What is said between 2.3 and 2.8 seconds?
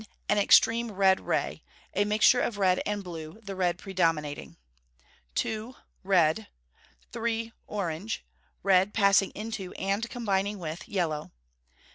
of